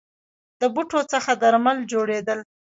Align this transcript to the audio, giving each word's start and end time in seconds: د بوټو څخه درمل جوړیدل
د 0.61 0.61
بوټو 0.73 0.99
څخه 1.11 1.31
درمل 1.41 1.77
جوړیدل 1.91 2.39